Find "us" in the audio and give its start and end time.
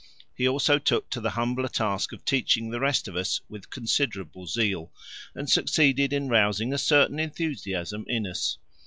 3.15-3.39, 8.25-8.57